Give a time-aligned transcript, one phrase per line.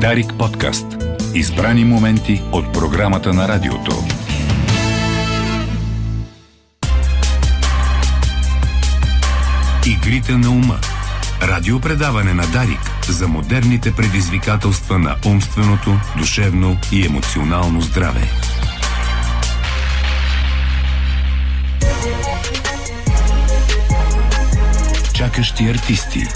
[0.00, 0.86] Дарик подкаст.
[1.34, 4.04] Избрани моменти от програмата на радиото.
[9.86, 10.78] Игрите на ума.
[11.42, 18.22] Радиопредаване на Дарик за модерните предизвикателства на умственото, душевно и емоционално здраве.
[25.14, 26.26] Чакащи артисти.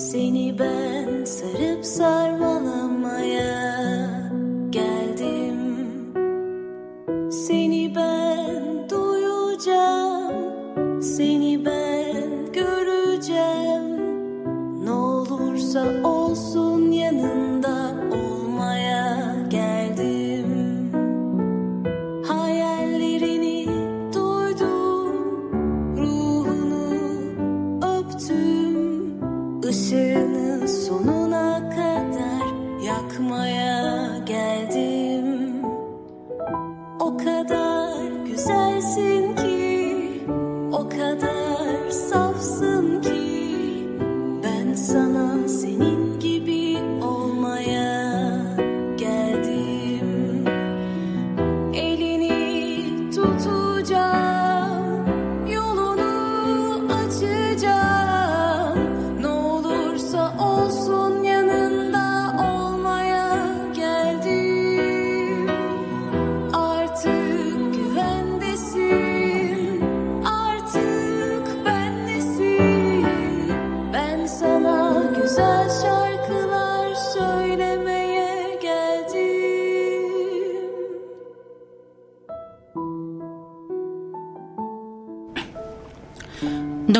[0.00, 3.99] Seni ben sarıp sarmalamaya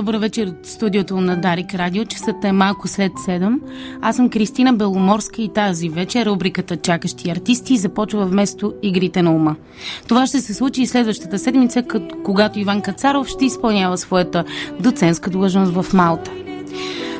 [0.01, 2.05] Добър вечер от студиото на Дарик Радио.
[2.05, 3.59] Часът е малко след 7.
[4.01, 9.57] Аз съм Кристина Беломорска и тази вечер рубриката Чакащи артисти започва вместо Игрите на ума.
[10.09, 11.83] Това ще се случи и следващата седмица,
[12.25, 14.45] когато Иван Кацаров ще изпълнява своята
[14.81, 16.31] доцентска длъжност в Малта.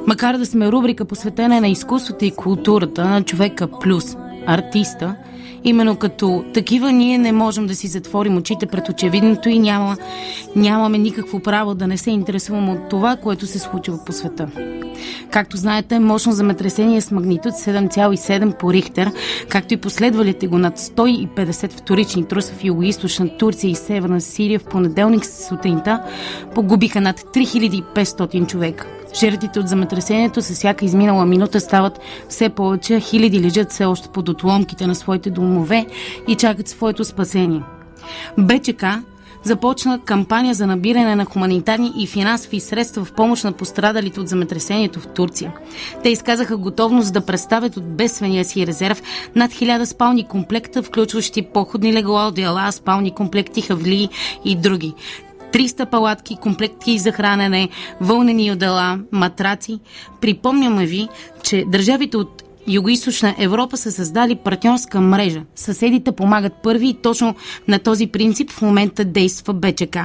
[0.07, 5.17] Макар да сме рубрика посветена на изкуството и културата на човека плюс артиста,
[5.65, 9.97] именно като такива ние не можем да си затворим очите пред очевидното и няма,
[10.57, 14.49] нямаме никакво право да не се интересуваме от това, което се случва по света.
[15.31, 19.13] Както знаете, мощно земетресение с магнитуд 7,7 по Рихтер,
[19.49, 24.65] както и последвалите го над 150 вторични труса в юго-источна Турция и северна Сирия в
[24.65, 26.03] понеделник сутринта
[26.55, 28.87] погубиха над 3500 човека.
[29.15, 34.29] Жертвите от земетресението с всяка изминала минута стават все повече, хиляди лежат все още под
[34.29, 35.87] отломките на своите домове
[36.29, 37.63] и чакат своето спасение.
[38.39, 38.85] БЧК
[39.43, 45.01] започна кампания за набиране на хуманитарни и финансови средства в помощ на пострадалите от земетресението
[45.01, 45.53] в Турция.
[46.03, 49.03] Те изказаха готовност да представят от бедствения си резерв
[49.35, 54.09] над 1000 спални комплекта, включващи походни легла, одеяла, спални комплекти, хавли
[54.45, 54.95] и други.
[55.53, 57.69] 300 палатки, комплекти за хранене,
[58.01, 59.79] вълнени одела, матраци.
[60.21, 61.09] Припомняме ви,
[61.43, 65.43] че държавите от Юго-Источна Европа са създали партньорска мрежа.
[65.55, 67.35] Съседите помагат първи и точно
[67.69, 69.99] на този принцип в момента действа БЧК.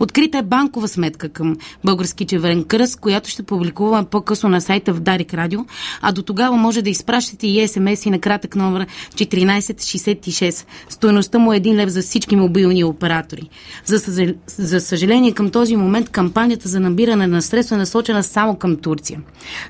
[0.00, 5.00] Открита е банкова сметка към Български Чеверен кръст, която ще публикуваме по-късно на сайта в
[5.00, 5.60] Дарик Радио,
[6.00, 10.66] а до тогава може да изпращате и СМС и на кратък номер 1466.
[10.88, 13.48] Стоеността му е един лев за всички мобилни оператори.
[13.84, 14.34] За, съжал...
[14.46, 19.20] за съжаление, към този момент кампанията за набиране на средства е насочена само към Турция.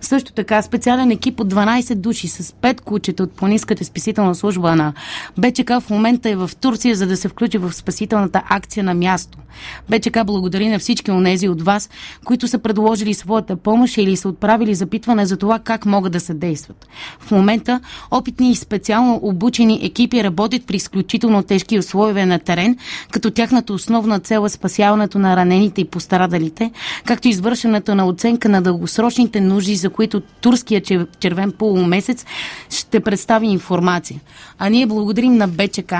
[0.01, 4.93] Също така специален екип от 12 души с 5 кучета от планинската спасителна служба на
[5.39, 9.39] БЧК в момента е в Турция, за да се включи в спасителната акция на място.
[9.91, 11.91] БЧК благодари на всички онези от вас,
[12.25, 16.89] които са предложили своята помощ или са отправили запитване за това как могат да съдействат.
[17.21, 17.81] В момента
[18.11, 22.77] опитни и специално обучени екипи работят при изключително тежки условия на терен,
[23.11, 26.71] като тяхната основна цел е спасяването на ранените и пострадалите,
[27.05, 30.83] както извършването на оценка на дългосрочните нужди, за които турския
[31.21, 32.25] червен полумесец
[32.71, 34.21] ще представи информация.
[34.59, 35.95] А ние благодарим на БЧК.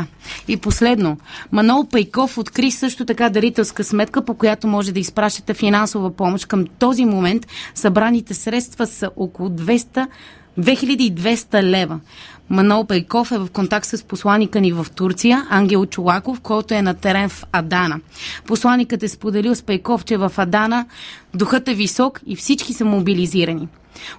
[0.49, 1.19] И последно,
[1.53, 6.47] Манол Пейков откри също така дарителска сметка, по която може да изпращате финансова помощ.
[6.47, 10.07] Към този момент събраните средства са около 200
[10.59, 12.01] 2200 лева.
[12.51, 16.95] Манол Пейков е в контакт с посланника ни в Турция, Ангел Чулаков, който е на
[16.95, 18.01] терен в Адана.
[18.47, 20.87] Посланникът е споделил с Пейков, че в Адана
[21.35, 23.69] духът е висок и всички са мобилизирани.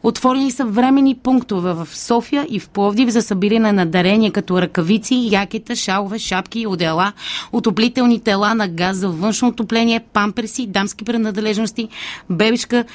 [0.04, 5.30] Отворени са времени пунктове в София и в Пловдив за събиране на дарения като ръкавици,
[5.31, 7.13] якета, шалове, шапки и одела,
[7.51, 11.89] отоплителни тела на газ за външно отопление, памперси, дамски принадлежности,
[12.30, 12.86] бебешка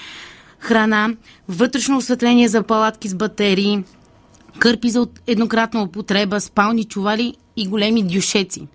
[0.58, 1.10] храна,
[1.48, 3.84] вътрешно осветление за палатки с батерии,
[4.58, 8.68] кърпи за еднократна употреба, спални чували и големи дюшеци.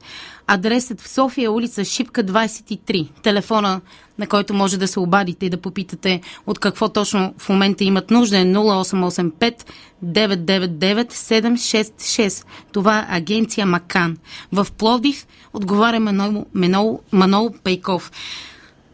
[0.48, 3.10] Адресът в София улица Шипка 23.
[3.22, 3.82] Телефона,
[4.20, 8.12] на който може да се обадите и да попитате от какво точно в момента имат
[8.12, 9.66] нужда е 0885
[10.06, 12.46] 999 766.
[12.72, 14.18] Това е агенция Макан.
[14.52, 18.12] В Пловдив отговаря Манол, Манол, Манол Пейков.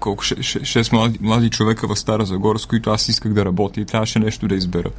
[0.00, 3.84] колко, 6 млади, млади човека в Стара Загора, с които аз исках да работя и
[3.84, 4.90] трябваше нещо да избера.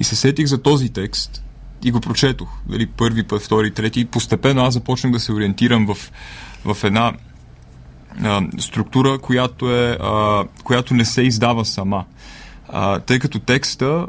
[0.00, 1.42] И се сетих за този текст
[1.84, 2.48] и го прочетох.
[2.66, 4.04] Дали, първи път, втори, трети.
[4.04, 6.12] Постепенно аз започнах да се ориентирам в,
[6.64, 7.12] в една
[8.22, 12.04] а, структура, която, е, а, която не се издава сама.
[12.68, 14.06] А, тъй като текста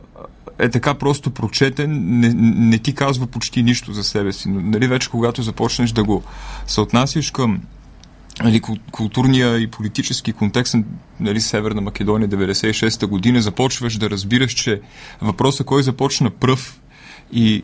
[0.59, 2.33] е така просто прочетен, не,
[2.69, 4.49] не ти казва почти нищо за себе си.
[4.49, 6.23] Но нали, вече когато започнеш да го
[6.67, 7.61] съотнасяш към
[8.43, 10.83] нали, културния и политически контекст на
[11.19, 14.81] нали, Северна Македония 96-та година, започваш да разбираш, че
[15.21, 16.80] въпросът кой започна пръв
[17.31, 17.63] и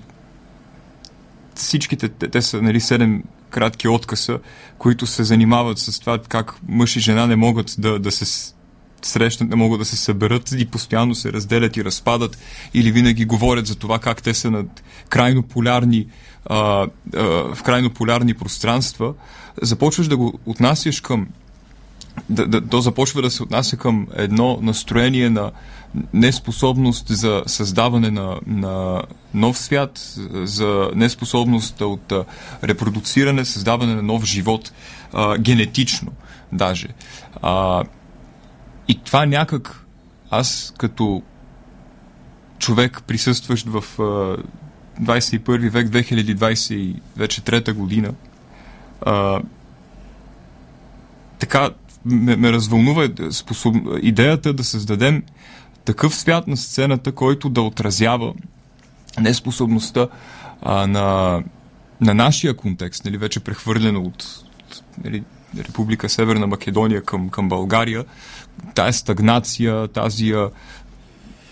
[1.55, 4.39] всичките, те, те са нали, седем кратки откъса,
[4.77, 8.53] които се занимават с това как мъж и жена не могат да, да се
[9.01, 12.37] срещнат, не могат да се съберат и постоянно се разделят и разпадат
[12.73, 16.07] или винаги говорят за това как те са над крайно полярни
[16.45, 17.23] а, а,
[17.55, 19.13] в крайно полярни пространства,
[19.61, 21.27] започваш да го отнасяш към
[22.29, 25.51] да, да, то започва да се отнася към едно настроение на
[26.13, 29.03] неспособност за създаване на, на
[29.33, 32.13] нов свят, за неспособност от
[32.63, 34.71] репродуциране, създаване на нов живот,
[35.13, 36.11] а, генетично
[36.51, 36.87] даже.
[37.41, 37.83] А,
[38.87, 39.85] и това някак
[40.29, 41.21] аз като
[42.59, 44.37] човек присъстващ в а,
[45.01, 48.13] 21 век, 2020 вече трета година,
[49.05, 49.41] а,
[51.39, 51.69] така
[52.07, 53.75] ме, ме развълнува способ...
[54.01, 55.23] идеята да създадем
[55.85, 58.33] такъв свят на сцената, който да отразява
[59.19, 60.07] неспособността
[60.61, 61.43] а, на,
[62.01, 64.25] на нашия контекст, нали, вече прехвърлено от,
[65.03, 65.23] нали,
[65.57, 68.05] Република Северна Македония към, към България,
[68.75, 70.33] тая стагнация, тази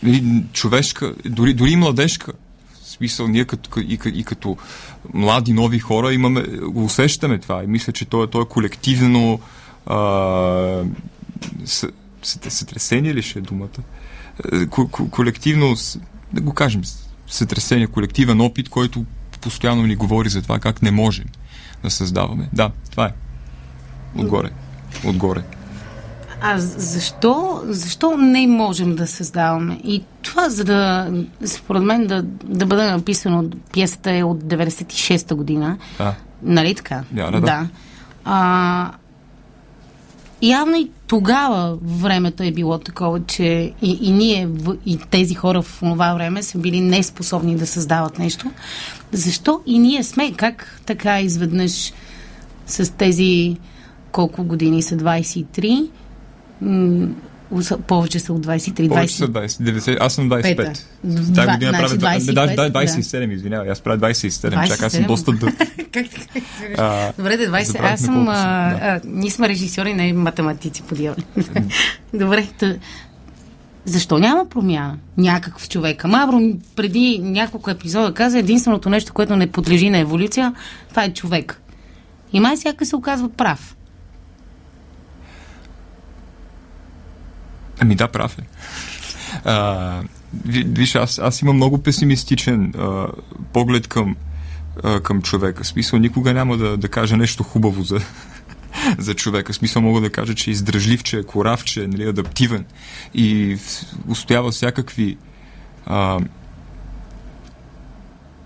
[0.03, 2.31] нали, човешка, дори, дори младежка,
[2.83, 4.57] смисъл ние като, и, и като
[5.13, 7.63] млади нови хора имаме, го усещаме това.
[7.63, 9.39] И мисля, че то е, то е колективно
[9.85, 10.83] а,
[12.49, 13.69] сътресение ли ще е думата?
[15.11, 15.75] колективно,
[16.33, 16.81] да го кажем,
[17.27, 19.05] сътресение, колективен опит, който
[19.41, 21.25] постоянно ни говори за това как не можем
[21.83, 22.49] да създаваме.
[22.53, 23.11] Да, това е.
[24.17, 24.49] Отгоре.
[25.05, 25.43] Отгоре.
[26.41, 29.79] А защо, защо не можем да създаваме?
[29.83, 31.11] И това, за да,
[31.45, 35.77] според мен, да, да бъде написано, пиесата е от 96-та година.
[35.97, 36.15] Да.
[36.43, 37.03] Нали така?
[37.11, 37.41] Да, да, да.
[37.41, 37.67] да.
[38.25, 38.91] А,
[40.41, 44.49] явно и тогава времето е било такова, че и, и ние,
[44.85, 48.51] и тези хора в това време са били неспособни да създават нещо.
[49.11, 50.33] Защо и ние сме?
[50.33, 51.93] Как така изведнъж
[52.67, 53.57] с тези
[54.11, 55.89] колко години са 23?
[57.87, 58.87] Повече са от 23.
[58.87, 59.47] Повече са 20.
[59.47, 60.55] 90, аз съм 25.
[60.55, 60.73] Пета.
[61.35, 62.79] Тази година Значи правя 25, да, да, да.
[62.79, 63.69] 27, извинявай.
[63.69, 64.67] Аз правя 27.
[64.67, 65.07] Чакай, аз съм 27.
[65.07, 65.53] доста дълг.
[65.91, 67.13] как така?
[67.17, 67.63] Добре, де, 20.
[67.63, 68.25] забравихме Аз съм.
[68.25, 68.31] да.
[68.31, 71.23] а, ние сме режисьори, не математици по дяволи.
[72.13, 72.75] Добре, та,
[73.85, 74.97] защо няма промяна?
[75.17, 76.03] Някакъв човек.
[76.03, 76.39] Мавро
[76.75, 80.53] преди няколко епизода каза, единственото нещо, което не подлежи на еволюция,
[80.89, 81.61] това е човек.
[82.33, 83.75] И май сякаш се оказва прав.
[87.79, 88.41] Ами да, прав е.
[89.45, 90.01] А,
[90.45, 93.07] ви- виж, аз, аз имам много песимистичен а,
[93.53, 94.15] поглед към,
[94.83, 95.63] а, към човека.
[95.63, 97.99] Смисъл, никога няма да, да кажа нещо хубаво за,
[98.97, 99.53] за човека.
[99.53, 102.65] Смисъл мога да кажа, че е издръжлив, че е корав, че е нали, адаптивен
[103.13, 103.57] и
[104.07, 105.17] устоява всякакви
[105.85, 106.19] а,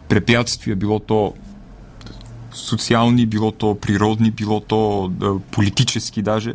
[0.10, 1.34] препятствия, било то
[2.52, 6.54] социални, било то природни, било то да, политически даже.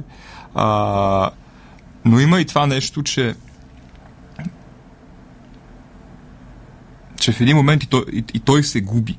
[0.54, 1.30] А,
[2.04, 3.34] но има и това нещо, че
[7.20, 9.18] че в един момент и той, и, и той се губи.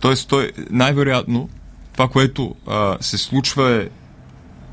[0.00, 1.48] Тоест, той най-вероятно
[1.92, 3.88] това, което а, се случва е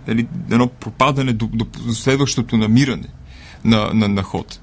[0.08, 3.08] нали, едно пропадане до, до, до следващото намиране
[3.64, 4.60] на, на, на ход.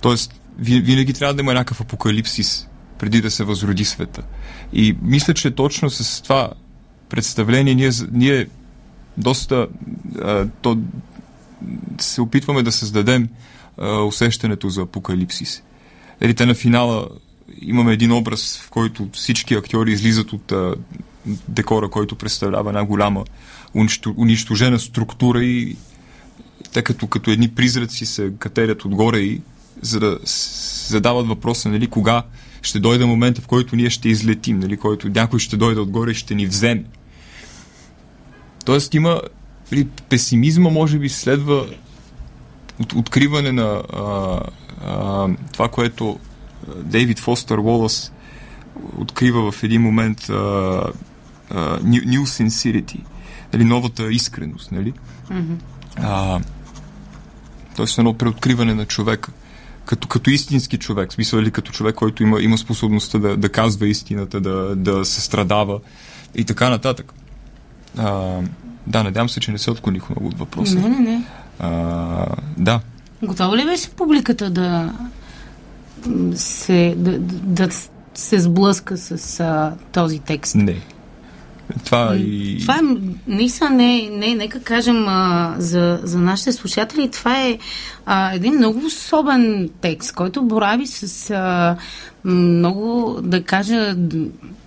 [0.00, 4.22] Тоест, ви- винаги трябва да има някакъв апокалипсис преди да се възроди света.
[4.72, 6.50] И мисля, че точно с това
[7.08, 8.46] представление ние, ние
[9.16, 9.68] доста
[10.22, 10.78] а, то,
[12.00, 13.28] се опитваме да създадем
[13.78, 15.62] а, усещането за апокалипсис.
[16.20, 17.08] Нали, те на финала
[17.60, 20.74] имаме един образ, в който всички актьори излизат от а,
[21.48, 23.24] декора, който представлява една голяма
[23.74, 25.76] унищо- унищожена структура и
[26.72, 29.40] те като, като едни призраци се катерят отгоре и
[29.82, 30.18] за да
[30.88, 32.22] задават въпроса, нали, кога
[32.62, 36.14] ще дойде момента, в който ние ще излетим, нали, който някой ще дойде отгоре и
[36.14, 36.84] ще ни вземе.
[38.64, 39.20] Тоест има
[39.72, 41.66] нали, песимизма, може би следва
[42.80, 44.40] от, откриване на а,
[44.84, 46.18] а, това, което
[46.76, 48.12] Дейвид Фостер Уолъс
[48.96, 53.00] открива в един момент а, а, new, new sincerity,
[53.52, 54.92] нали, новата искреност, нали?
[55.96, 56.40] А,
[57.76, 59.32] тоест едно преоткриване на човека
[59.90, 63.88] като, като истински човек, смисъл или като човек, който има, има способността да, да казва
[63.88, 65.80] истината, да, да се страдава
[66.34, 67.14] и така нататък.
[67.98, 68.40] А,
[68.86, 70.74] да, надявам се, че не се отклоних много от въпроса.
[70.74, 71.24] Не, не, не.
[71.58, 72.80] А, да.
[73.22, 74.92] Готова ли беше публиката да
[76.34, 77.68] се, да, да,
[78.14, 80.54] се сблъска с а, този текст?
[80.54, 80.76] Не.
[81.84, 82.58] Това и...
[82.60, 82.80] Това е,
[83.26, 87.58] наистина не, не, нека кажем а, за, за нашите слушатели, това е
[88.06, 91.76] а, един много особен текст, който борави с а,
[92.24, 93.96] много, да кажа,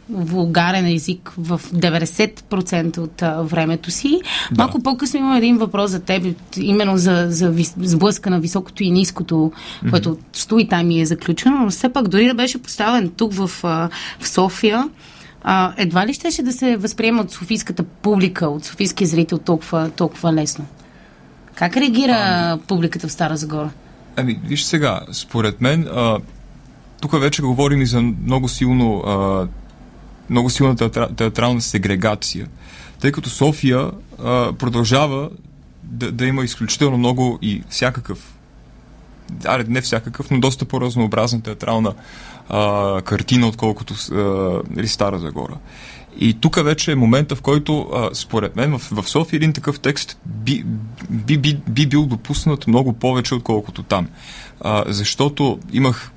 [0.09, 4.21] вулгарен език в 90% от а, времето си.
[4.51, 4.63] Да.
[4.63, 8.91] Малко по-късно имам един въпрос за теб, именно за, за вис, сблъска на високото и
[8.91, 9.51] ниското,
[9.89, 13.51] което стои там и е заключено, но все пак дори да беше поставен тук в,
[13.63, 14.89] а, в София,
[15.43, 20.33] а, едва ли щеше да се възприема от софийската публика, от софийския зрител толкова, толкова
[20.33, 20.65] лесно?
[21.55, 23.69] Как реагира публиката в Стара Загора?
[24.15, 26.17] Ами, виж сега, според мен, а,
[27.01, 29.47] тук вече говорим и за много силно а,
[30.29, 32.47] много силна театра, театрална сегрегация.
[32.99, 33.91] Тъй като София
[34.23, 35.29] а, продължава
[35.83, 38.33] да, да има изключително много и всякакъв
[39.45, 41.93] аре, не всякакъв, но доста по-разнообразна театрална
[42.49, 44.15] а, картина, отколкото а,
[44.69, 45.57] нали, Стара Загора.
[46.19, 49.79] И тук вече е момента, в който, а, според мен, в, в София един такъв
[49.79, 50.63] текст би,
[51.09, 54.07] би, би, би бил допуснат много повече, отколкото там.
[54.61, 56.11] А, защото имах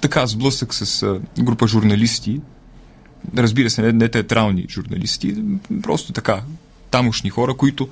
[0.00, 2.40] така сблъсък с а, група журналисти,
[3.36, 5.36] разбира се, не, не театрални журналисти,
[5.82, 6.42] просто така,
[6.90, 7.88] тамошни хора, които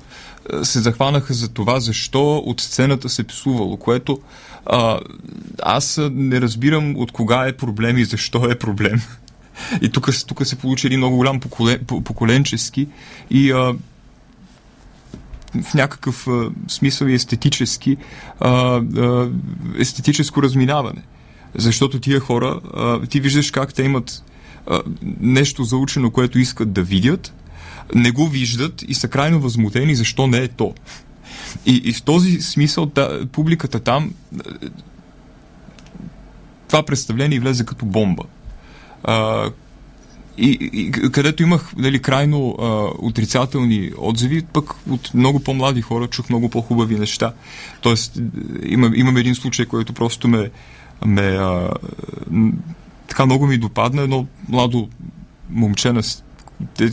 [0.53, 4.21] а, се захванаха за това, защо от сцената се псувало, което
[4.65, 4.99] а,
[5.63, 9.01] аз а, не разбирам от кога е проблем и защо е проблем.
[9.81, 12.87] И тук, тук се получи един много голям поколен, по- поколенчески
[13.29, 13.75] и а,
[15.63, 17.97] в някакъв а, смисъл и естетически
[18.39, 19.29] а, а,
[19.79, 21.01] естетическо разминаване.
[21.55, 24.23] Защото тия хора, а, ти виждаш как те имат
[25.19, 27.33] нещо заучено, което искат да видят,
[27.95, 30.73] не го виждат и са крайно възмутени защо не е то.
[31.65, 34.13] И, и в този смисъл та, публиката там
[36.67, 38.23] това представление влезе като бомба.
[39.03, 39.49] А,
[40.37, 42.65] и, и където имах нали, крайно а,
[42.99, 47.33] отрицателни отзиви, пък от много по-млади хора чух много по-хубави неща.
[47.81, 48.19] Тоест,
[48.65, 50.51] има, имам един случай, който просто ме,
[51.05, 51.69] ме а,
[53.09, 54.01] така много ми допадна.
[54.01, 54.89] Едно младо
[55.49, 56.01] момче на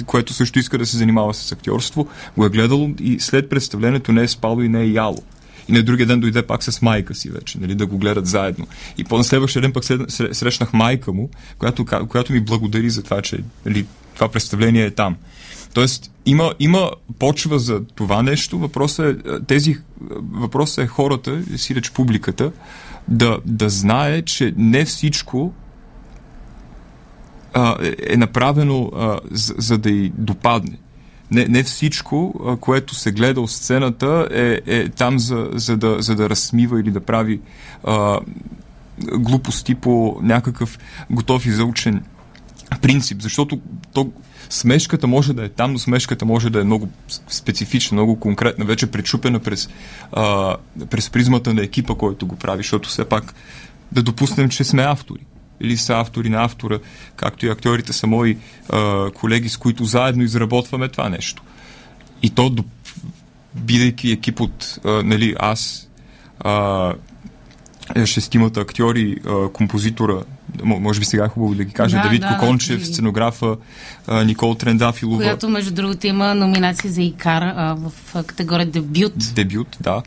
[0.06, 4.22] което също иска да се занимава с актьорство, го е гледало и след представлението не
[4.22, 5.18] е спало и не е яло.
[5.68, 8.66] И на другия ден дойде пак с майка си вече, нали, да го гледат заедно.
[8.98, 13.22] И по на следващия ден пък срещнах майка му, която, която ми благодари за това,
[13.22, 15.16] че нали, това представление е там.
[15.74, 18.58] Тоест, има, има почва за това нещо.
[18.58, 19.78] Въпросът е, тези,
[20.32, 22.52] въпросът е хората, си реч публиката,
[23.08, 25.52] да, да знае, че не всичко
[27.56, 27.76] а,
[28.08, 30.78] е направено а, за, за да й допадне.
[31.30, 35.96] Не, не всичко, а, което се гледа от сцената, е, е там за, за, да,
[35.98, 37.40] за да разсмива или да прави
[37.84, 38.20] а,
[38.98, 40.78] глупости по някакъв
[41.10, 42.02] готов и заучен
[42.82, 43.22] принцип.
[43.22, 43.60] Защото
[43.92, 44.10] то,
[44.50, 46.88] смешката може да е там, но смешката може да е много
[47.28, 49.68] специфична, много конкретна, вече пречупена през,
[50.12, 50.56] а,
[50.90, 53.34] през призмата на екипа, който го прави, защото все пак
[53.92, 55.26] да допуснем, че сме автори
[55.60, 56.78] или са автори на автора,
[57.16, 58.38] както и актьорите са мои
[58.70, 61.42] а, колеги, с които заедно изработваме това нещо.
[62.22, 62.54] И то,
[63.54, 65.88] бидейки екип от а, нали, аз,
[66.40, 66.92] а,
[68.04, 70.22] шестимата актьори, а, композитора,
[70.62, 72.86] може би сега е хубаво да ги кажа, да, Давид да, Кокончев, да.
[72.86, 73.56] сценографа,
[74.06, 75.18] а, Никол Трендафилова.
[75.18, 77.92] Която, между другото, има номинация за ИКАР а, в
[78.24, 79.34] категория дебют.
[79.34, 80.02] Дебют, да.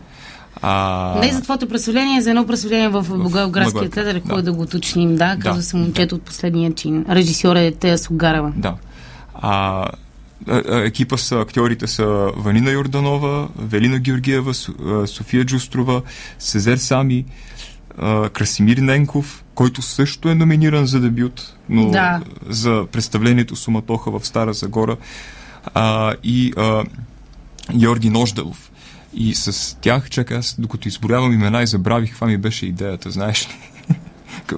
[0.61, 1.19] А...
[1.21, 4.41] Не за твоето представление, за едно представление в Благоевградския театър, да.
[4.41, 5.63] да го уточним, да, казва да.
[5.63, 7.05] се момчето от последния чин.
[7.09, 8.53] Режисьор е Тея Сугарова.
[8.55, 8.75] Да.
[9.33, 9.85] А,
[10.67, 14.53] екипа са, актьорите са Ванина Йорданова, Велина Георгиева,
[15.07, 16.01] София Джустрова,
[16.39, 17.25] Сезер Сами,
[18.33, 22.21] Красимир Ненков, който също е номиниран за дебют, но да.
[22.47, 24.97] за представлението Суматоха в Стара Загора,
[25.73, 26.83] а, и а,
[27.73, 28.68] Йорги Ножделов.
[29.13, 33.47] И с тях, чакай, аз докато изборявам имена и забравих каква ми беше идеята, знаеш
[33.47, 33.69] ли?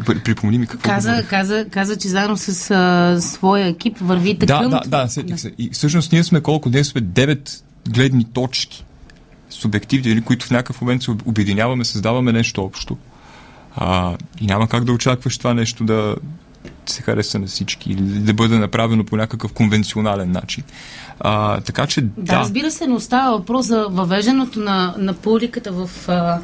[0.24, 0.90] Припомни ми какво.
[0.90, 4.70] Каза, каза, каза, че заедно с а, своя екип вървите да, към...
[4.70, 5.42] Да, да, сетих да.
[5.42, 5.52] се.
[5.58, 6.70] И всъщност ние сме колко?
[6.70, 8.86] Ние сме девет гледни точки.
[9.50, 12.98] Субективни, които в някакъв момент се обединяваме, създаваме нещо общо.
[13.76, 16.16] А, и няма как да очакваш това нещо да
[16.86, 20.64] се хареса на всички или да бъде направено по някакъв конвенционален начин.
[21.20, 22.40] А, така че, да, да.
[22.40, 26.40] разбира се, но става въпрос за въвеждането на, на публиката в а,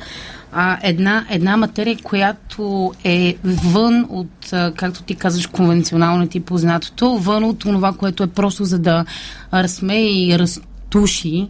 [0.51, 7.43] а, една, една материя, която е вън от, както ти казваш, конвенционалното и познатото, вън
[7.43, 9.05] от това, което е просто за да
[9.53, 11.49] разсмее и разтуши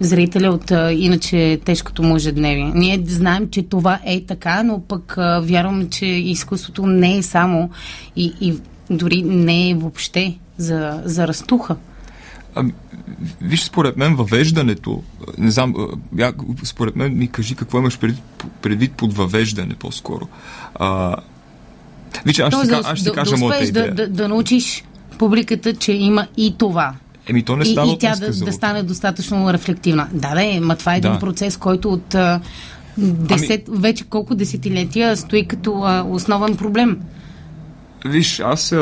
[0.00, 2.72] зрителя от а, иначе тежкото му ежедневие.
[2.74, 7.70] Ние знаем, че това е така, но пък а, вярвам, че изкуството не е само
[8.16, 8.56] и, и
[8.90, 11.76] дори не е въобще за, за разтуха.
[12.54, 12.64] А,
[13.40, 15.02] виж, според мен въвеждането,
[15.38, 15.74] не знам,
[16.18, 16.32] я,
[16.62, 18.24] според мен ми кажи какво имаш предвид,
[18.62, 20.28] предвид под въвеждане по-скоро.
[20.74, 21.16] А,
[22.26, 23.94] виж, аз ще, да, аз ще да, кажа да моята идея.
[23.94, 24.84] Да, да, да научиш
[25.18, 26.94] публиката, че има и това.
[27.28, 30.08] Еми, то не става и, и тя да, да стане достатъчно рефлективна.
[30.12, 31.18] Да, да, ма това е един да.
[31.18, 32.40] процес, който от а,
[32.98, 33.78] десет, ами...
[33.78, 37.00] вече колко десетилетия стои като а, основен проблем.
[38.04, 38.74] Виж, аз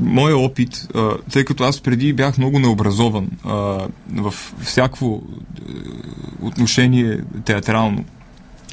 [0.00, 3.50] моя опит, а, тъй като аз преди бях много необразован а,
[4.14, 5.22] в всяко
[6.42, 8.04] отношение театрално,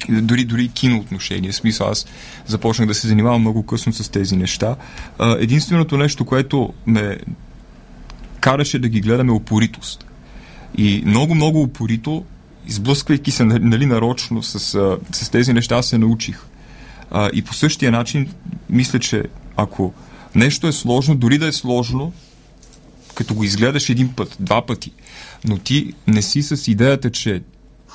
[0.08, 1.52] дори, дори кино отношение.
[1.52, 2.06] В смисъл, аз
[2.46, 4.76] започнах да се занимавам много късно с тези неща.
[5.18, 7.18] А, единственото нещо, което ме
[8.40, 10.06] караше да ги гледаме опоритост.
[10.76, 12.24] И много, много опорито,
[12.66, 14.60] изблъсквайки се нали, нарочно с,
[15.12, 16.38] с тези неща, се научих.
[17.10, 18.28] А, и по същия начин,
[18.70, 19.24] мисля, че
[19.56, 19.94] ако
[20.34, 22.12] нещо е сложно, дори да е сложно,
[23.14, 24.92] като го изгледаш един път, два пъти,
[25.44, 27.42] но ти не си с идеята, че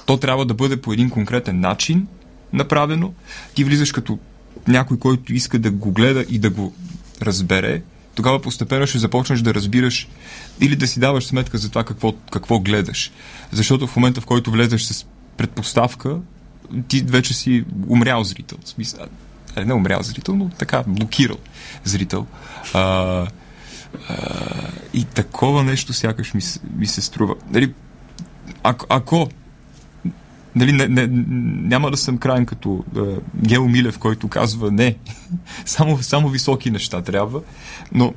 [0.06, 2.08] то трябва да бъде по един конкретен начин
[2.54, 3.14] направено,
[3.54, 4.20] ти влизаш като
[4.68, 6.74] някой, който иска да го гледа и да го
[7.22, 7.82] разбере,
[8.16, 10.08] тогава постепенно ще започнеш да разбираш
[10.62, 13.12] или да си даваш сметка за това какво, какво гледаш.
[13.52, 15.06] Защото в момента, в който влезеш с
[15.38, 16.18] предпоставка,
[16.88, 18.58] ти вече си умрял зрител.
[18.66, 19.00] Смисъл,
[19.66, 21.38] не умрял зрител, но така, блокирал
[21.84, 22.26] зрител.
[22.74, 23.28] А, а,
[24.94, 26.42] и такова нещо сякаш ми,
[26.76, 27.36] ми се струва.
[27.52, 27.74] Нали,
[28.64, 29.30] ако, ако
[30.56, 31.08] нали, не, не,
[31.68, 33.00] няма да съм крайен като е,
[33.48, 34.96] Гео Милев, който казва не,
[35.66, 37.42] само, само високи неща трябва,
[37.92, 38.14] но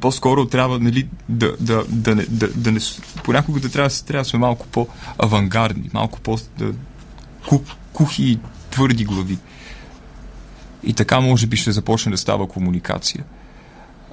[0.00, 2.80] по-скоро трябва нали, да, да, да, не, да, да не,
[3.24, 6.72] понякога да трябва, трябва да сме малко по-авангардни, малко по- да,
[7.48, 7.60] ку,
[7.92, 8.38] кухи и
[8.70, 9.38] твърди глави.
[10.82, 13.24] И така може би ще започне да става комуникация.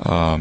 [0.01, 0.39] А,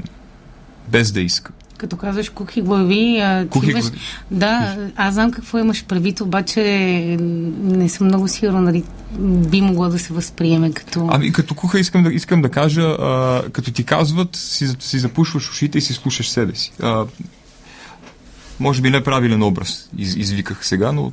[0.89, 1.53] без да иска.
[1.81, 3.83] Като казваш кухи глави, а, ти Кухи имаш...
[3.83, 3.99] глави.
[4.31, 6.63] Да, аз знам какво имаш предвид, обаче
[7.63, 8.85] не съм много сигурна дали
[9.21, 11.09] би могло да се възприеме като...
[11.13, 15.51] Ами като куха искам да, искам да кажа, а, като ти казват, си, си запушваш
[15.51, 16.73] ушите и си слушаш себе си.
[16.83, 17.05] А,
[18.61, 21.13] може би неправилен образ из, извиках сега, но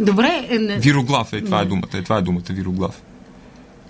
[0.00, 3.02] Добре, е, не- вироглав е, това е думата, е, това е думата, вироглав.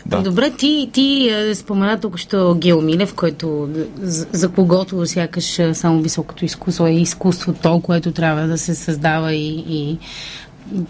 [0.07, 0.23] Да.
[0.23, 5.75] Добре, ти, ти е, спомена тук що Гео Милев, който за, за когото сякаш е,
[5.75, 9.99] само високото изкуство е изкуство, то, което трябва да се създава и, и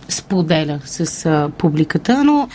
[0.09, 2.49] споделя с а, публиката, но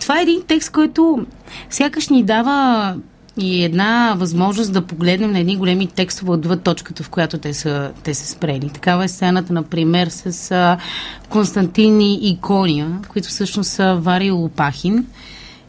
[0.00, 1.26] това е един текст, който
[1.70, 2.94] сякаш ни дава
[3.38, 7.90] и една възможност да погледнем на едни големи текстове отвъд точката, в която те са,
[8.02, 8.70] те са спрели.
[8.70, 10.78] Такава е сцената, например, с а,
[11.28, 15.06] Константин и Икония, които всъщност са Вари Лопахин.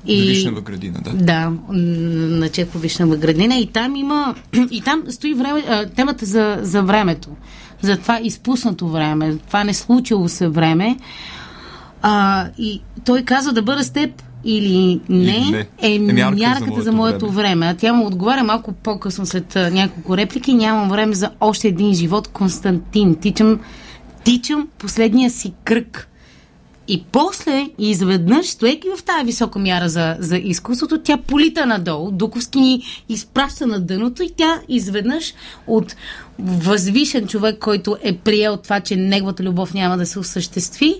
[0.08, 0.22] И...
[0.22, 1.12] Вишнева градина, да.
[1.13, 3.56] Да, на Чехов Вишнева градина.
[3.56, 4.36] И там има.
[4.72, 7.30] И там стои време, а, темата за, за времето.
[7.82, 9.38] За това изпуснато време.
[9.48, 10.98] Това не случило се време.
[12.02, 15.67] А, и той казва да бъда с теб или не, Или не.
[15.82, 17.50] е Е мярка за мярката моето за моето време.
[17.50, 17.67] време.
[17.67, 20.54] А тя му отговаря малко по-късно след няколко реплики.
[20.54, 22.28] Нямам време за още един живот.
[22.28, 23.15] Константин.
[23.15, 23.60] Тичам,
[24.24, 26.08] тичам последния си кръг.
[26.88, 32.60] И после, изведнъж, стоейки в тази висока мяра за, за изкуството, тя полита надолу, Дуковски
[32.60, 35.34] ни изпраща на дъното и тя изведнъж
[35.67, 35.95] от
[36.39, 40.95] възвишен човек, който е приел това, че неговата любов няма да се осъществи,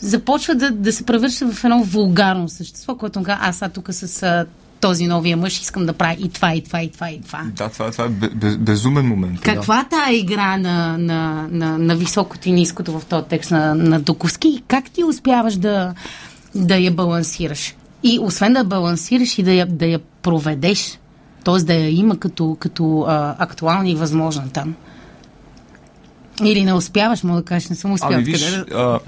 [0.00, 3.88] започва да, да се превръща в едно вулгарно същество, което му казва, аз сега тук
[3.90, 4.46] с
[4.80, 7.42] този новия мъж искам да правя и това, и това, и това, и това.
[7.46, 9.34] Да, това, това е бе- бе- безумен момент.
[9.36, 9.54] е, Да.
[9.54, 14.00] Каква тая игра на, на, на, на високото и ниското в този текст на, на
[14.00, 15.94] Дуковски и как ти успяваш да,
[16.54, 17.74] да я балансираш?
[18.02, 20.98] И освен да балансираш и да я, да я проведеш,
[21.44, 21.58] т.е.
[21.58, 24.74] да я има като, като а, актуална и възможна там.
[26.42, 28.10] Или не успяваш, мога да кажеш, не съм успял.
[28.12, 28.98] Ами виж, Къде да- а,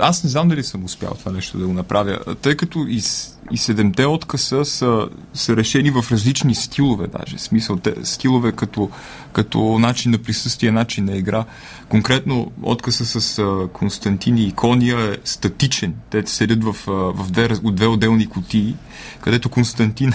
[0.00, 3.02] аз не знам дали съм успял това нещо да го направя, тъй като и,
[3.50, 7.38] и седемте откъса са, са решени в различни стилове даже.
[7.38, 8.90] Смисъл, те, стилове като,
[9.32, 11.44] като начин на присъствие, начин на игра.
[11.88, 15.94] Конкретно откъса с а, Константин и Икония е статичен.
[16.10, 18.76] Те седят в, а, в две, от две отделни кутии,
[19.20, 20.12] където Константин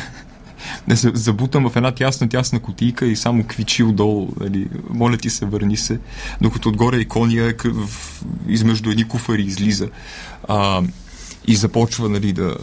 [0.88, 5.30] не се забутам в една тясна, тясна кутийка и само квичи отдолу, нали, моля ти
[5.30, 6.00] се, върни се,
[6.42, 7.56] докато отгоре икония
[8.48, 9.90] измежду едни куфари излиза.
[10.48, 10.82] А,
[11.48, 12.56] и започва нали, да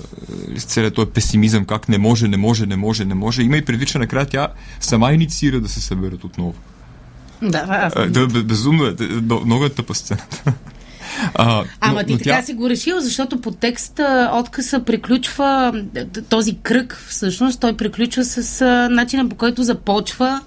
[0.58, 3.42] целият този песимизъм, как не може, не може, не може, не може.
[3.42, 4.48] Има и предвид, че накрая тя
[4.80, 6.54] сама инициира да се съберат отново.
[7.42, 7.92] Да, аз...
[7.96, 8.96] А, да, бе- безумно е.
[9.44, 10.52] Много е тъпа сцената.
[11.34, 15.72] А, Ама но- ти но така си го решил, защото по текста откъса приключва
[16.28, 20.40] този кръг, всъщност, той приключва с а, начина по който започва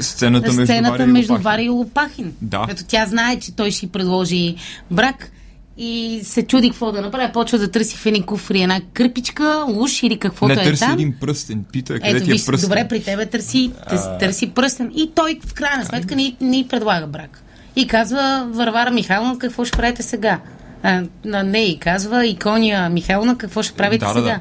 [0.00, 1.36] Сцената, сцената между.
[1.38, 2.32] Варя и Лопахин.
[2.42, 2.66] Да.
[2.70, 4.54] Ето тя знае, че той ще й предложи
[4.90, 5.30] брак
[5.78, 7.32] и се чуди какво да направи.
[7.32, 10.92] Почва да търси в едни куфри една кърпичка, уж или каквото Не е търси там.
[10.92, 12.68] един пръстен, пита къде Ето, ти е виж, пръстен.
[12.68, 14.92] добре, при тебе търси, търси, търси пръстен.
[14.96, 17.43] И той в крайна сметка ни, ни предлага брак.
[17.76, 20.40] И казва Варвара Михайловна, какво ще правите сега?
[20.82, 24.40] А, не, и казва Икония Михайловна, какво ще правите Да, да, сега?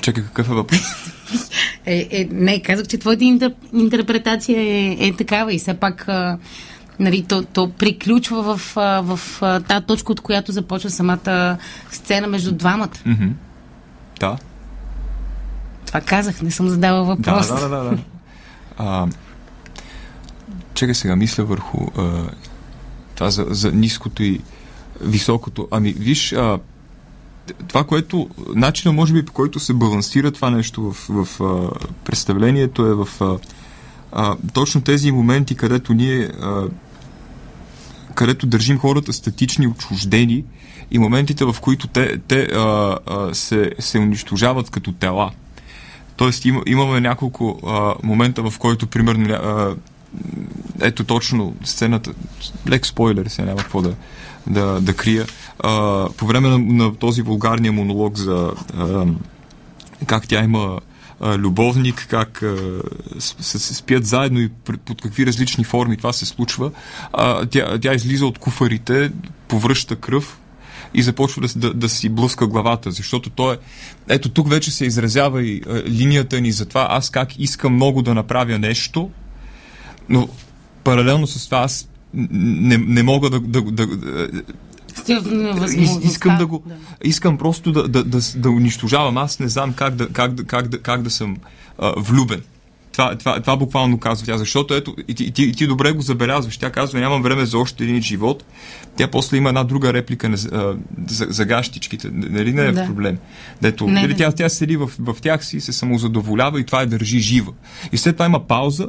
[0.00, 0.80] Чакай, какъв е въпрос?
[1.86, 6.38] Е, е, не, казах, че твоята интер, интерпретация е, е такава и все пак а,
[7.00, 11.58] нали, то, то приключва в, в а, тази точка, от която започва самата
[11.90, 12.88] сцена между двамата.
[13.06, 13.28] Мгм.
[14.20, 14.36] да.
[15.86, 17.48] Това казах, не съм задала Да, въпрос.
[17.48, 17.84] да, да, да.
[17.84, 17.98] да.
[18.78, 19.06] А,
[20.74, 22.30] чакай сега, мисля върху а,
[23.14, 24.40] това за, за ниското и
[25.00, 25.68] високото.
[25.70, 26.58] Ами, виж, а,
[27.68, 31.70] това, което, начина, може би, по който се балансира това нещо в, в а,
[32.04, 33.38] представлението е в а,
[34.12, 36.64] а, точно тези моменти, където ние а,
[38.14, 40.44] където държим хората статични, отчуждени
[40.90, 45.30] и моментите, в които те, те а, а, се, се унищожават като тела.
[46.16, 49.76] Тоест има, имаме няколко а, момента, в който, примерно, а,
[50.80, 52.12] ето точно сцената,
[52.68, 53.94] лек спойлер, сега няма какво да,
[54.46, 55.26] да, да крия.
[55.58, 59.06] А, по време на, на този вулгарния монолог за а,
[60.06, 60.80] как тя има
[61.20, 62.44] а, любовник, как
[63.18, 64.48] се, се спят заедно и
[64.84, 66.70] под какви различни форми това се случва.
[67.12, 69.10] А, тя, тя излиза от куфарите,
[69.48, 70.38] повръща кръв
[70.94, 73.58] и започва да, да, да си блъска главата, защото то е...
[74.08, 78.02] Ето тук вече се изразява и а, линията ни за това аз как искам много
[78.02, 79.10] да направя нещо,
[80.08, 80.28] но
[80.84, 83.86] паралелно с това аз не, не мога да, да, да, да
[86.02, 86.62] искам да го.
[87.04, 89.16] Искам просто да, да, да, да унищожавам.
[89.16, 91.36] Аз не знам как да, как да, как да, как да съм
[91.78, 92.42] а, влюбен.
[92.92, 96.56] Това, това, това буквално казва тя, защото ето, и ти, ти, ти добре го забелязваш.
[96.56, 98.44] Тя казва, нямам време за още един живот.
[98.96, 100.74] Тя после има една друга реплика на, а,
[101.08, 102.10] за, за гащичките.
[102.12, 102.86] Нали не е да.
[102.86, 103.18] проблем?
[103.62, 106.86] Дето, не, нали, тя, тя седи в, в тях си, се самозадоволява и това е
[106.86, 107.52] държи жива.
[107.92, 108.88] И след това има пауза,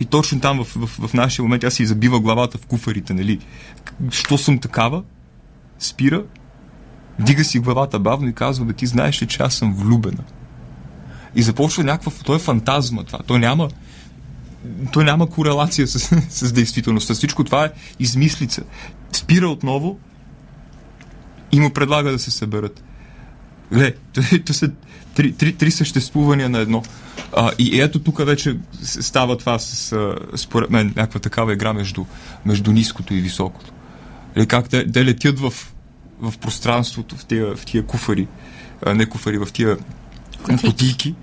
[0.00, 3.38] и точно там в, в, в нашия момент тя си забива главата в куфарите, нали?
[4.10, 5.02] Що съм такава?
[5.78, 6.24] Спира,
[7.18, 10.24] дига си главата бавно и казва, бе, ти знаеш ли, че аз съм влюбена.
[11.34, 12.12] И започва някаква...
[12.24, 13.18] Той е фантазма това.
[13.18, 13.68] Той няма...
[14.92, 17.14] Той няма корелация с, с действителността.
[17.14, 18.62] Всичко това е измислица.
[19.12, 19.98] Спира отново
[21.52, 22.84] и му предлага да се съберат.
[23.72, 23.94] Ле,
[24.46, 24.70] то са
[25.18, 26.82] три, три, три съществувания на едно.
[27.36, 29.96] А, и ето тук вече става това с,
[30.36, 32.04] според мен, някаква такава игра между,
[32.46, 33.72] между ниското и високото.
[34.36, 35.52] Или как те, те летят в,
[36.20, 38.28] в пространството, в тия, в тия куфари,
[38.86, 39.76] а, не куфари, в тия
[40.64, 41.14] потийки.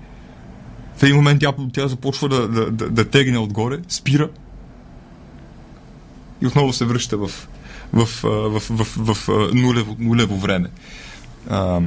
[0.96, 4.28] В един момент тя, тя започва да, да, да, да тегне отгоре, спира
[6.42, 7.30] и отново се връща в,
[7.92, 10.68] в, в, в, в, в нулево, нулево време.
[11.50, 11.80] А,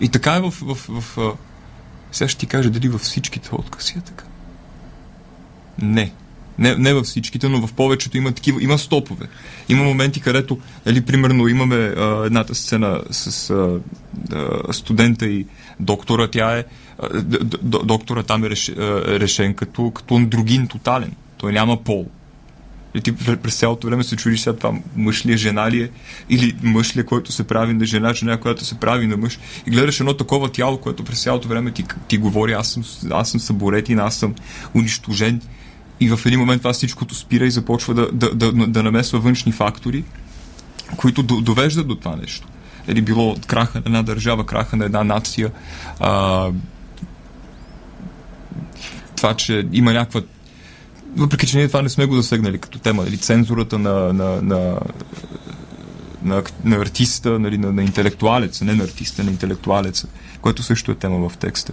[0.00, 1.36] и така е в, в, в, в...
[2.12, 4.24] Сега ще ти кажа дали във всичките откази е така.
[5.78, 6.12] Не.
[6.58, 9.26] Не, не във всичките, но в повечето има такива, има стопове.
[9.68, 13.80] Има моменти, където, нали, примерно, имаме а, едната сцена с а,
[14.32, 15.46] а, студента и
[15.80, 16.64] доктора, тя е,
[16.98, 18.74] а, д, д, доктора там е реш, а,
[19.20, 21.12] решен като, като андрогин тотален.
[21.36, 22.10] Той няма пол.
[22.94, 25.90] И ти през цялото време се чудиш сега това мъж ли е, жена ли е,
[26.28, 29.38] или мъж ли е, който се прави на жена, жена, която се прави на мъж.
[29.66, 33.30] И гледаш едно такова тяло, което през цялото време ти, ти говори, аз съм, аз
[33.30, 34.34] съм съборетин, аз съм
[34.74, 35.40] унищожен.
[36.00, 39.52] И в един момент това всичкото спира и започва да, да, да, да, намесва външни
[39.52, 40.04] фактори,
[40.96, 42.46] които довеждат до това нещо.
[42.88, 45.50] Или било краха на една държава, краха на една нация,
[46.00, 46.50] а,
[49.16, 50.20] това, че има някаква
[51.16, 54.78] въпреки, че ние това не сме го засегнали като тема, нали, цензурата на, на, на,
[56.22, 60.08] на, на артиста, нали, на, на интелектуалеца, не на артиста, на интелектуалеца,
[60.40, 61.72] което също е тема в текста.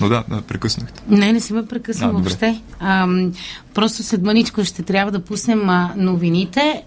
[0.00, 1.02] Но да, да прекъснахте.
[1.08, 2.60] Не, не си ме прекъсна въобще.
[2.80, 3.08] А,
[3.74, 6.82] просто след мъничко ще трябва да пуснем а, новините.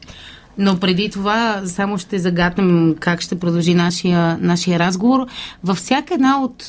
[0.62, 5.28] Но преди това само ще загатнем как ще продължи нашия, нашия разговор.
[5.64, 6.68] Във всяка една от,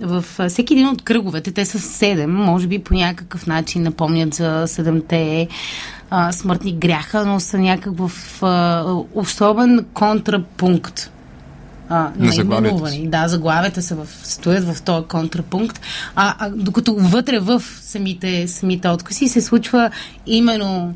[0.00, 4.64] във всеки един от кръговете, те са седем, може би по някакъв начин напомнят за
[4.66, 5.48] седемте
[6.10, 11.10] а, смъртни гряха, но са някакъв а, особен контрапункт
[11.88, 13.08] а, на именувани.
[13.08, 15.80] Да, заглавията са в, стоят в този контрапункт,
[16.16, 19.90] а, а докато вътре в самите, самите откъси се случва
[20.26, 20.94] именно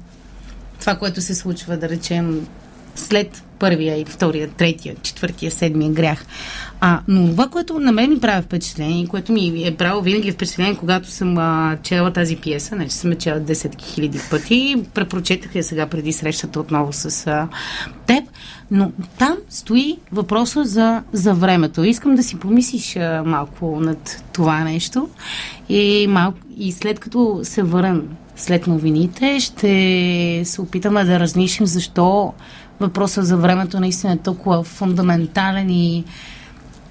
[0.86, 2.48] това, което се случва, да речем,
[2.94, 6.26] след първия и втория, третия, четвъртия, седмия грях.
[6.80, 10.76] А, но това, което на мен ми прави впечатление, което ми е правило винаги впечатление,
[10.76, 15.64] когато съм а, чела тази пиеса, не че съм чела десетки хиляди пъти, препрочетах я
[15.64, 17.48] сега преди срещата отново с а,
[18.06, 18.24] теб,
[18.70, 21.84] но там стои въпроса за, за времето.
[21.84, 25.08] Искам да си помислиш а, малко над това нещо
[25.68, 28.02] и, малко, и след като се върна
[28.36, 29.40] след новините.
[29.40, 32.32] Ще се опитаме да разнишим защо
[32.80, 36.04] въпросът за времето наистина е толкова фундаментален и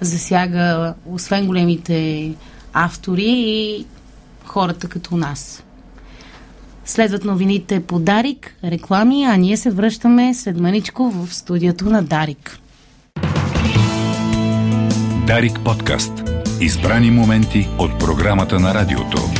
[0.00, 2.30] засяга освен големите
[2.72, 3.86] автори и
[4.44, 5.62] хората като нас.
[6.84, 12.58] Следват новините по Дарик, реклами, а ние се връщаме след маничко в студиото на Дарик.
[15.26, 16.12] Дарик подкаст.
[16.60, 19.35] Избрани моменти от програмата на радиото.